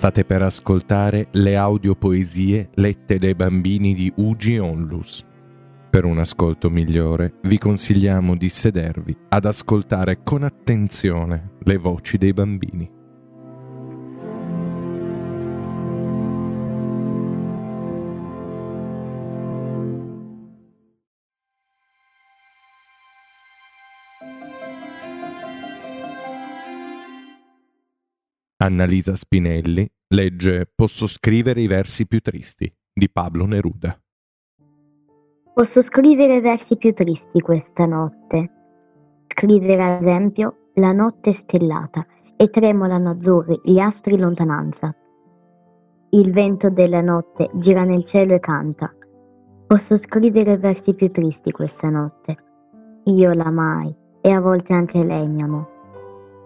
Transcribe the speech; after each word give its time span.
State 0.00 0.24
per 0.24 0.40
ascoltare 0.40 1.28
le 1.32 1.58
audiopoesie 1.58 2.70
lette 2.76 3.18
dai 3.18 3.34
bambini 3.34 3.92
di 3.92 4.10
Ugi 4.16 4.56
Onlus. 4.56 5.22
Per 5.90 6.06
un 6.06 6.18
ascolto 6.18 6.70
migliore 6.70 7.34
vi 7.42 7.58
consigliamo 7.58 8.34
di 8.34 8.48
sedervi 8.48 9.14
ad 9.28 9.44
ascoltare 9.44 10.22
con 10.22 10.42
attenzione 10.42 11.50
le 11.64 11.76
voci 11.76 12.16
dei 12.16 12.32
bambini. 12.32 12.99
Annalisa 28.62 29.16
Spinelli 29.16 29.90
legge 30.08 30.70
Posso 30.74 31.06
scrivere 31.06 31.62
i 31.62 31.66
versi 31.66 32.06
più 32.06 32.20
tristi 32.20 32.70
di 32.92 33.08
Pablo 33.10 33.46
Neruda. 33.46 33.98
Posso 35.54 35.80
scrivere 35.80 36.42
versi 36.42 36.76
più 36.76 36.92
tristi 36.92 37.40
questa 37.40 37.86
notte. 37.86 38.50
Scrivere 39.28 39.82
ad 39.82 40.02
esempio 40.02 40.72
La 40.74 40.92
notte 40.92 41.32
stellata 41.32 42.06
e 42.36 42.50
tremolano 42.50 43.12
azzurri 43.12 43.58
gli 43.64 43.78
astri 43.78 44.12
in 44.12 44.20
lontananza. 44.20 44.94
Il 46.10 46.30
vento 46.30 46.68
della 46.68 47.00
notte 47.00 47.48
gira 47.54 47.84
nel 47.84 48.04
cielo 48.04 48.34
e 48.34 48.40
canta. 48.40 48.94
Posso 49.66 49.96
scrivere 49.96 50.58
versi 50.58 50.92
più 50.92 51.10
tristi 51.10 51.50
questa 51.50 51.88
notte. 51.88 52.36
Io 53.04 53.32
l'amai 53.32 53.96
e 54.20 54.30
a 54.30 54.40
volte 54.40 54.74
anche 54.74 55.02
lei 55.02 55.26
mi 55.26 55.42
amò. 55.42 55.69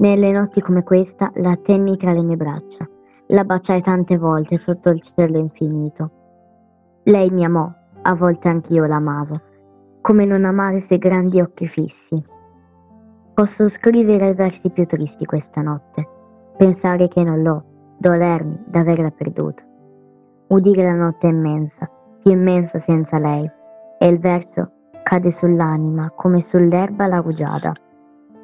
Nelle 0.00 0.32
notti 0.32 0.62
come 0.62 0.82
questa 0.82 1.30
la 1.34 1.56
tenni 1.56 1.98
tra 1.98 2.12
le 2.12 2.22
mie 2.22 2.36
braccia, 2.36 2.88
la 3.26 3.44
baciai 3.44 3.82
tante 3.82 4.16
volte 4.16 4.56
sotto 4.56 4.88
il 4.88 5.02
cielo 5.02 5.36
infinito. 5.36 6.10
Lei 7.02 7.28
mi 7.28 7.44
amò, 7.44 7.70
a 8.00 8.14
volte 8.14 8.48
anch'io 8.48 8.86
l'amavo, 8.86 9.38
come 10.00 10.24
non 10.24 10.46
amare 10.46 10.78
i 10.78 10.80
suoi 10.80 10.96
grandi 10.96 11.38
occhi 11.38 11.66
fissi. 11.66 12.18
Posso 13.34 13.68
scrivere 13.68 14.32
versi 14.32 14.70
più 14.70 14.86
tristi 14.86 15.26
questa 15.26 15.60
notte, 15.60 16.08
pensare 16.56 17.06
che 17.08 17.22
non 17.22 17.42
l'ho, 17.42 17.62
dolermi 17.98 18.58
d'averla 18.68 19.10
perduta. 19.10 19.62
Udire 20.48 20.82
la 20.82 20.94
notte 20.94 21.26
immensa, 21.26 21.86
più 22.18 22.30
immensa 22.30 22.78
senza 22.78 23.18
lei, 23.18 23.46
e 23.98 24.06
il 24.06 24.18
verso 24.18 24.70
cade 25.02 25.30
sull'anima 25.30 26.10
come 26.16 26.40
sull'erba 26.40 27.06
la 27.06 27.18
rugiada. 27.18 27.74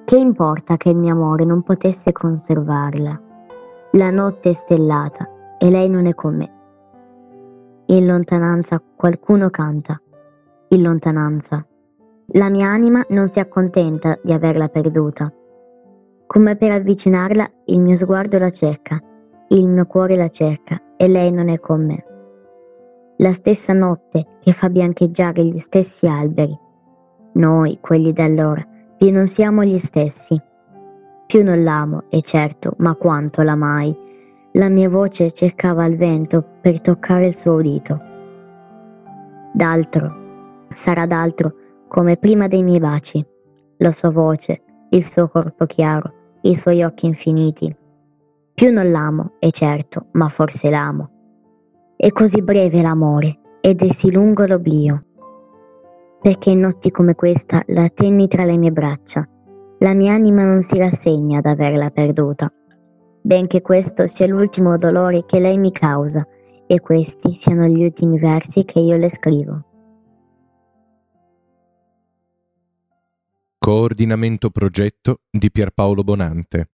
Che 0.06 0.16
importa 0.16 0.76
che 0.76 0.90
il 0.90 0.96
mio 0.96 1.14
amore 1.14 1.44
non 1.44 1.62
potesse 1.62 2.12
conservarla? 2.12 3.20
La 3.90 4.12
notte 4.12 4.50
è 4.50 4.52
stellata 4.52 5.56
e 5.58 5.68
lei 5.68 5.88
non 5.88 6.06
è 6.06 6.14
con 6.14 6.36
me. 6.36 6.52
In 7.86 8.06
lontananza 8.06 8.80
qualcuno 8.94 9.50
canta. 9.50 10.00
In 10.68 10.82
lontananza. 10.82 11.66
La 12.34 12.48
mia 12.50 12.68
anima 12.68 13.02
non 13.08 13.26
si 13.26 13.40
accontenta 13.40 14.16
di 14.22 14.32
averla 14.32 14.68
perduta. 14.68 15.28
Come 16.28 16.54
per 16.54 16.70
avvicinarla, 16.70 17.50
il 17.64 17.80
mio 17.80 17.96
sguardo 17.96 18.38
la 18.38 18.50
cerca, 18.50 19.02
il 19.48 19.66
mio 19.66 19.86
cuore 19.86 20.14
la 20.14 20.28
cerca 20.28 20.80
e 20.96 21.08
lei 21.08 21.32
non 21.32 21.48
è 21.48 21.58
con 21.58 21.84
me. 21.84 22.04
La 23.16 23.32
stessa 23.32 23.72
notte 23.72 24.36
che 24.38 24.52
fa 24.52 24.70
biancheggiare 24.70 25.42
gli 25.42 25.58
stessi 25.58 26.06
alberi. 26.06 26.56
Noi, 27.32 27.78
quelli 27.80 28.12
d'allora, 28.12 28.64
più 28.96 29.12
non 29.12 29.26
siamo 29.26 29.62
gli 29.62 29.78
stessi. 29.78 30.40
Più 31.26 31.44
non 31.44 31.62
l'amo, 31.62 32.04
è 32.08 32.20
certo, 32.20 32.74
ma 32.78 32.94
quanto 32.94 33.42
l'amai. 33.42 33.94
La 34.52 34.70
mia 34.70 34.88
voce 34.88 35.32
cercava 35.32 35.84
il 35.84 35.96
vento 35.96 36.42
per 36.62 36.80
toccare 36.80 37.26
il 37.26 37.34
suo 37.34 37.54
udito. 37.54 38.00
D'altro, 39.52 40.66
sarà 40.72 41.04
d'altro, 41.04 41.54
come 41.88 42.16
prima 42.16 42.48
dei 42.48 42.62
miei 42.62 42.80
baci. 42.80 43.24
La 43.78 43.92
sua 43.92 44.10
voce, 44.10 44.62
il 44.88 45.04
suo 45.04 45.28
corpo 45.28 45.66
chiaro, 45.66 46.12
i 46.42 46.56
suoi 46.56 46.82
occhi 46.82 47.04
infiniti. 47.04 47.74
Più 48.54 48.72
non 48.72 48.90
l'amo, 48.90 49.34
è 49.38 49.50
certo, 49.50 50.06
ma 50.12 50.28
forse 50.28 50.70
l'amo. 50.70 51.10
È 51.96 52.10
così 52.12 52.40
breve 52.40 52.80
l'amore 52.80 53.40
ed 53.60 53.82
è 53.82 53.92
sì 53.92 54.10
lungo 54.10 54.46
l'oblio 54.46 55.05
perché 56.26 56.50
in 56.50 56.58
notti 56.58 56.90
come 56.90 57.14
questa 57.14 57.62
la 57.68 57.88
tenni 57.88 58.26
tra 58.26 58.44
le 58.44 58.56
mie 58.56 58.72
braccia. 58.72 59.24
La 59.78 59.94
mia 59.94 60.12
anima 60.12 60.44
non 60.44 60.64
si 60.64 60.76
rassegna 60.76 61.38
ad 61.38 61.46
averla 61.46 61.90
perduta, 61.90 62.52
benché 63.22 63.62
questo 63.62 64.08
sia 64.08 64.26
l'ultimo 64.26 64.76
dolore 64.76 65.24
che 65.24 65.38
lei 65.38 65.56
mi 65.56 65.70
causa 65.70 66.26
e 66.66 66.80
questi 66.80 67.36
siano 67.36 67.66
gli 67.66 67.80
ultimi 67.80 68.18
versi 68.18 68.64
che 68.64 68.80
io 68.80 68.96
le 68.96 69.08
scrivo. 69.08 69.64
Coordinamento 73.56 74.50
progetto 74.50 75.20
di 75.30 75.48
Pierpaolo 75.52 76.02
Bonante. 76.02 76.70